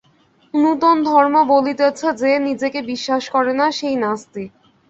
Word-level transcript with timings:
নূতন 0.53 0.97
ধর্ম 1.05 1.35
বলিতেছে 1.51 2.07
যে 2.21 2.31
নিজেকে 2.47 2.79
বিশ্বাস 2.91 3.23
করে 3.29 3.53
না, 3.53 3.67
সেই 3.71 3.95
নাস্তিক। 4.03 4.49